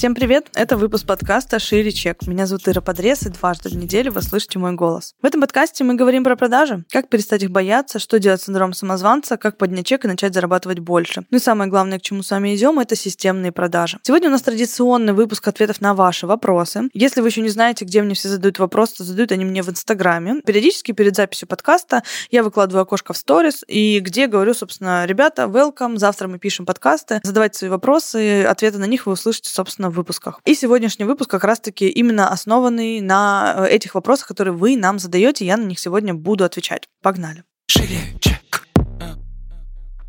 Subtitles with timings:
[0.00, 0.48] Всем привет!
[0.54, 2.26] Это выпуск подкаста «Шире чек».
[2.26, 5.14] Меня зовут Ира Подрез, и дважды в неделю вы слышите мой голос.
[5.20, 8.72] В этом подкасте мы говорим про продажи, как перестать их бояться, что делать с синдромом
[8.72, 11.26] самозванца, как поднять чек и начать зарабатывать больше.
[11.30, 13.98] Ну и самое главное, к чему с вами идем, это системные продажи.
[14.02, 16.88] Сегодня у нас традиционный выпуск ответов на ваши вопросы.
[16.94, 19.68] Если вы еще не знаете, где мне все задают вопросы, то задают они мне в
[19.68, 20.40] Инстаграме.
[20.46, 25.98] Периодически перед записью подкаста я выкладываю окошко в сторис, и где говорю, собственно, ребята, welcome,
[25.98, 30.40] завтра мы пишем подкасты, задавайте свои вопросы, ответы на них вы услышите, собственно, в выпусках.
[30.44, 35.44] И сегодняшний выпуск как раз-таки именно основанный на э, этих вопросах, которые вы нам задаете.
[35.44, 36.88] Я на них сегодня буду отвечать.
[37.02, 37.44] Погнали.
[37.68, 37.98] Шире.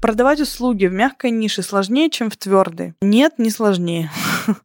[0.02, 2.96] Продавать услуги в мягкой нише сложнее, чем в твердой?
[3.02, 4.12] Нет, не сложнее.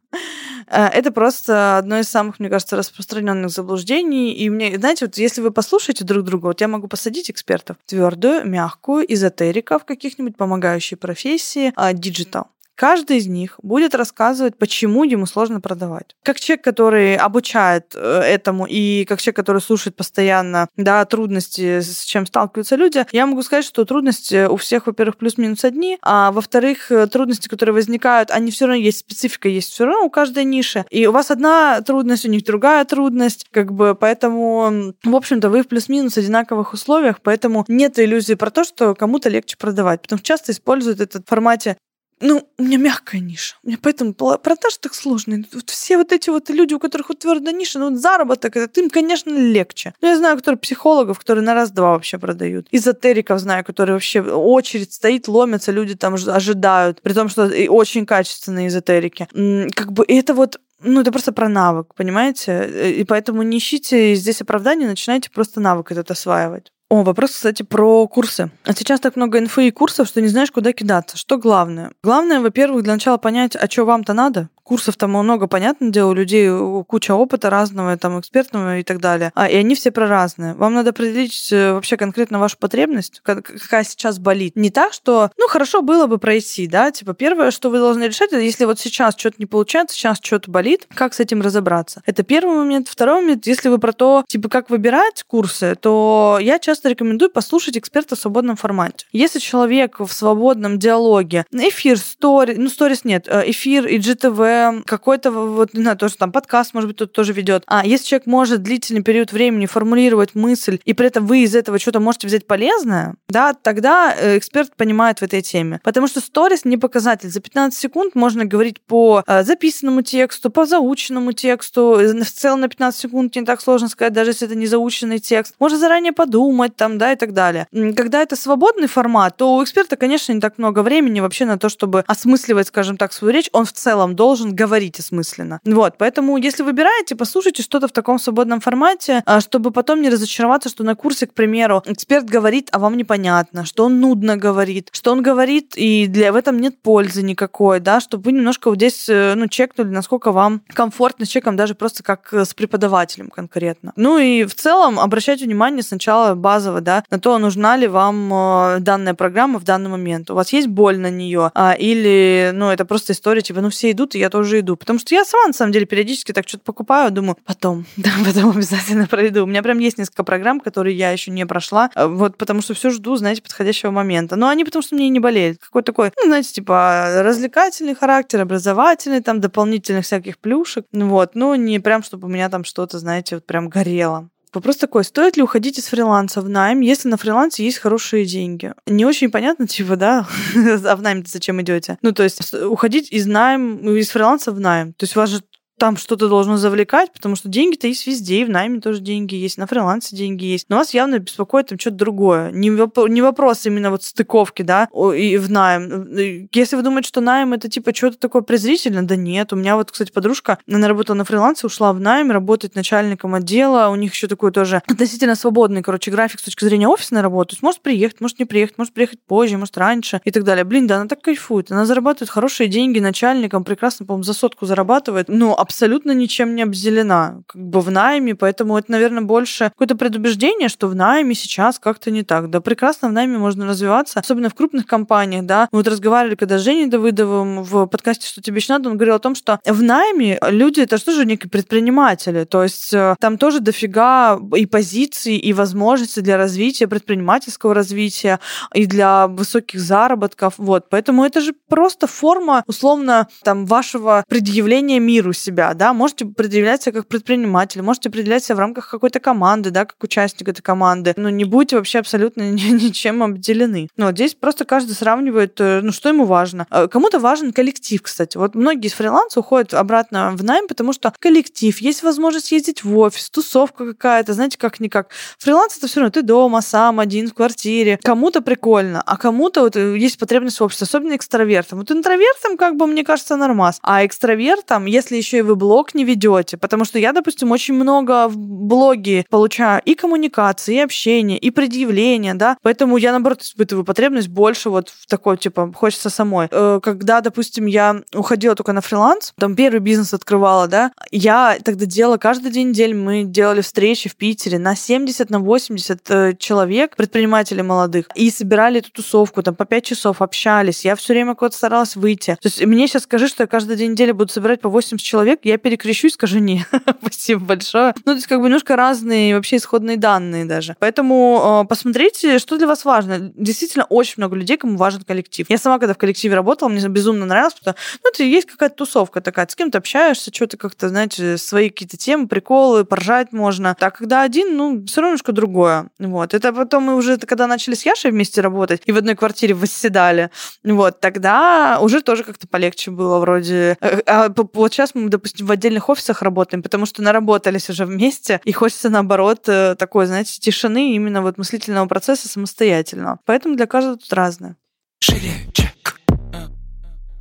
[0.69, 4.33] Э, Это просто одно из самых, мне кажется, распространенных заблуждений.
[4.33, 8.45] И мне, знаете, вот если вы послушаете друг друга, вот я могу посадить экспертов твердую,
[8.45, 12.47] мягкую, эзотериков каких-нибудь, помогающие профессии, а, digital.
[12.77, 16.15] Каждый из них будет рассказывать, почему ему сложно продавать.
[16.23, 22.03] Как человек, который обучает э, этому, и как человек, который слушает постоянно да, трудности, с
[22.03, 26.91] чем сталкиваются люди, я могу сказать, что трудности у всех, во-первых, плюс-минус одни, а во-вторых,
[26.91, 30.85] э, трудности, которые возникают, они все равно есть, специфика есть все равно у каждой ниши.
[30.91, 35.63] И у вас одна трудность, у них другая трудность, как бы, поэтому, в общем-то, вы
[35.63, 40.03] в плюс-минус одинаковых условиях, поэтому нет иллюзии про то, что кому-то легче продавать.
[40.03, 41.75] Потому что часто используют это в формате
[42.19, 43.55] ну, у меня мягкая ниша.
[43.63, 45.45] У меня поэтому продаж так сложный.
[45.53, 48.81] Вот все вот эти вот люди, у которых вот твердая ниша, ну, вот заработок, это
[48.81, 49.93] им, конечно, легче.
[50.01, 52.67] Но я знаю, которые психологов, которые на раз-два вообще продают.
[52.71, 57.01] Эзотериков знаю, которые вообще очередь стоит, ломятся, люди там ожидают.
[57.01, 59.27] При том, что и очень качественные эзотерики.
[59.73, 62.93] Как бы это вот ну, это просто про навык, понимаете?
[62.99, 66.71] И поэтому не ищите здесь оправдания, начинайте просто навык этот осваивать.
[66.89, 68.49] О, вопрос, кстати, про курсы.
[68.63, 71.17] А сейчас так много инфы и курсов, что не знаешь, куда кидаться.
[71.17, 71.91] Что главное?
[72.01, 76.13] Главное, во-первых, для начала понять, а что вам-то надо, курсов там много, понятное дело, у
[76.13, 76.49] людей
[76.87, 79.31] куча опыта разного, там, экспертного и так далее.
[79.33, 80.53] А, и они все про разные.
[80.55, 84.57] Вам надо определить э, вообще конкретно вашу потребность, какая сейчас болит.
[84.57, 88.33] Не так, что, ну, хорошо было бы пройти, да, типа, первое, что вы должны решать,
[88.33, 92.01] это если вот сейчас что-то не получается, сейчас что-то болит, как с этим разобраться.
[92.05, 92.89] Это первый момент.
[92.89, 97.77] Второй момент, если вы про то, типа, как выбирать курсы, то я часто рекомендую послушать
[97.77, 99.05] эксперта в свободном формате.
[99.13, 105.31] Если человек в свободном диалоге, эфир, стори, ну, сторис нет, э, эфир и GTV, какой-то
[105.31, 107.63] вот, не знаю, тоже там подкаст, может быть, тут тоже ведет.
[107.67, 111.79] А если человек может длительный период времени формулировать мысль, и при этом вы из этого
[111.79, 115.79] что-то можете взять полезное, да, тогда э, эксперт понимает в этой теме.
[115.83, 117.29] Потому что сторис не показатель.
[117.29, 121.97] За 15 секунд можно говорить по э, записанному тексту, по заученному тексту.
[121.97, 125.55] В целом на 15 секунд не так сложно сказать, даже если это не заученный текст.
[125.59, 127.67] Можно заранее подумать там, да, и так далее.
[127.95, 131.69] Когда это свободный формат, то у эксперта, конечно, не так много времени вообще на то,
[131.69, 133.49] чтобы осмысливать, скажем так, свою речь.
[133.53, 135.59] Он в целом должен говорить осмысленно.
[135.65, 140.69] Вот, поэтому, если выбираете, послушайте что-то в таком свободном формате, а, чтобы потом не разочароваться,
[140.69, 145.11] что на курсе, к примеру, эксперт говорит, а вам непонятно, что он нудно говорит, что
[145.11, 149.07] он говорит, и для в этом нет пользы никакой, да, чтобы вы немножко вот здесь,
[149.09, 153.93] э, ну, чекнули, насколько вам комфортно с человеком, даже просто как э, с преподавателем конкретно.
[153.95, 158.79] Ну и в целом обращайте внимание сначала базово, да, на то, нужна ли вам э,
[158.79, 160.29] данная программа в данный момент.
[160.29, 163.91] У вас есть боль на нее, а, или, ну, это просто история, типа, ну, все
[163.91, 164.75] идут, и я тоже иду.
[164.77, 168.51] Потому что я сама, на самом деле, периодически так что-то покупаю, думаю, потом, да, потом
[168.51, 169.43] обязательно пройду.
[169.43, 172.73] У меня прям есть несколько программ, которые я еще не прошла, э, вот потому что
[172.73, 174.35] все жду, знаете, подходящего момента.
[174.35, 175.59] Но они потому что мне не болеют.
[175.59, 180.85] Какой-то такой, ну, знаете, типа развлекательный характер, образовательный, там, дополнительных всяких плюшек.
[180.91, 184.29] Ну вот, но не прям, чтобы у меня там что-то, знаете, вот прям горело.
[184.57, 188.73] Вопрос такой, стоит ли уходить из фриланса в найм, если на фрилансе есть хорошие деньги?
[188.87, 191.99] Не очень понятно, типа, да, а в найм зачем идете?
[192.01, 194.93] Ну, то есть уходить из найм, из фриланса в найм.
[194.93, 195.43] То есть у вас же
[195.77, 199.57] там что-то должно завлекать, потому что деньги-то есть везде, и в найме тоже деньги есть,
[199.57, 200.67] на фрилансе деньги есть.
[200.69, 202.51] Но вас явно беспокоит там что-то другое.
[202.51, 206.47] Не, воп- не вопрос именно вот стыковки, да, и в найм.
[206.51, 209.53] Если вы думаете, что найм это типа что-то такое презрительное, да нет.
[209.53, 213.89] У меня вот, кстати, подружка, она работала на фрилансе, ушла в найм, работает начальником отдела,
[213.89, 217.49] у них еще такой тоже относительно свободный, короче, график с точки зрения офисной работы.
[217.49, 220.63] То есть может приехать, может не приехать, может приехать позже, может раньше и так далее.
[220.63, 221.71] Блин, да она так кайфует.
[221.71, 225.27] Она зарабатывает хорошие деньги начальником, прекрасно, по-моему, за сотку зарабатывает.
[225.29, 229.97] Ну, а абсолютно ничем не обделена, как бы в найме, поэтому это, наверное, больше какое-то
[229.97, 232.49] предубеждение, что в найме сейчас как-то не так.
[232.49, 235.67] Да прекрасно в найме можно развиваться, особенно в крупных компаниях, да.
[235.71, 239.15] Мы вот разговаривали когда с Женей Давыдовым в подкасте «Что тебе еще надо», он говорил
[239.15, 243.37] о том, что в найме люди это что же некие предприниматели, то есть э, там
[243.37, 248.39] тоже дофига и позиций, и возможностей для развития, предпринимательского развития,
[248.73, 250.89] и для высоких заработков, вот.
[250.89, 256.93] Поэтому это же просто форма, условно, там, вашего предъявления миру себя, да, можете предъявлять себя
[256.93, 261.29] как предприниматель, можете определять себя в рамках какой-то команды, да, как участник этой команды, но
[261.29, 263.89] не будете вообще абсолютно ничем обделены.
[263.97, 266.67] Но здесь просто каждый сравнивает, э, ну, что ему важно.
[266.69, 268.37] Э, кому-то важен коллектив, кстати.
[268.37, 272.97] Вот многие из фриланса уходят обратно в найм, потому что коллектив, есть возможность ездить в
[272.97, 275.09] офис, тусовка какая-то, знаете, как-никак.
[275.39, 277.99] Фриланс это все равно ты дома, сам, один, в квартире.
[278.03, 281.79] Кому-то прикольно, а кому-то вот э, есть потребность в обществе, особенно экстравертам.
[281.79, 283.79] Вот интровертам, как бы, мне кажется, нормас.
[283.81, 288.27] А экстравертам, если еще и вы блог не ведете, потому что я, допустим, очень много
[288.27, 294.27] в блоге получаю и коммуникации, и общения, и предъявления, да, поэтому я, наоборот, испытываю потребность
[294.27, 296.47] больше вот в такой, типа, хочется самой.
[296.51, 301.85] Э, когда, допустим, я уходила только на фриланс, там первый бизнес открывала, да, я тогда
[301.85, 306.95] делала каждый день недель, мы делали встречи в Питере на 70, на 80 э, человек,
[306.95, 311.55] предпринимателей молодых, и собирали эту тусовку, там по 5 часов общались, я все время куда-то
[311.55, 312.37] старалась выйти.
[312.41, 315.36] То есть мне сейчас скажи, что я каждый день недели буду собирать по 80 человек,
[315.43, 316.65] я перекрещусь, скажу не.
[317.01, 317.93] Спасибо большое.
[318.05, 320.75] Ну, то есть как бы немножко разные вообще исходные данные даже.
[320.79, 323.31] Поэтому э, посмотрите, что для вас важно.
[323.35, 325.45] Действительно, очень много людей, кому важен коллектив.
[325.49, 328.75] Я сама, когда в коллективе работала, мне безумно нравилось, потому что ну, это есть какая-то
[328.75, 333.75] тусовка такая, с кем то общаешься, что-то как-то, знаете, свои какие-то темы, приколы, поржать можно.
[333.79, 335.89] А когда один, ну, все равно немножко другое.
[335.99, 336.33] Вот.
[336.33, 340.29] Это потом мы уже, когда начали с Яшей вместе работать и в одной квартире восседали,
[340.63, 343.77] вот, тогда уже тоже как-то полегче было вроде.
[343.81, 348.41] Э, а вот сейчас мы, допустим, в отдельных офисах работаем, потому что наработались уже вместе,
[348.43, 353.19] и хочется, наоборот, э, такой, знаете, тишины именно вот мыслительного процесса самостоятельно.
[353.25, 354.55] Поэтому для каждого тут разное.
[354.99, 355.31] Шире.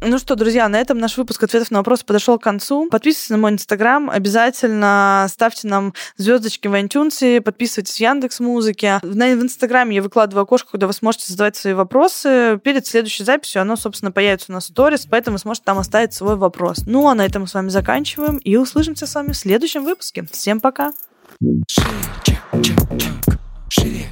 [0.08, 2.88] Ну что, друзья, на этом наш выпуск ответов на вопросы подошел к концу.
[2.88, 9.00] Подписывайтесь на мой инстаграм, обязательно ставьте нам звездочки в iTunes, подписывайтесь в Яндекс Музыке.
[9.02, 12.60] В инстаграме я выкладываю окошко, куда вы сможете задавать свои вопросы.
[12.62, 16.14] Перед следующей записью оно, собственно, появится у нас в сторис, поэтому вы сможете там оставить
[16.14, 16.84] свой вопрос.
[16.86, 20.24] Ну а на этом мы с вами заканчиваем и услышимся с вами в следующем выпуске.
[20.30, 20.92] Всем пока!
[23.68, 24.06] Шире,